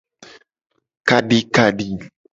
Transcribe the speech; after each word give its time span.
Kadikadi. 1.07 1.87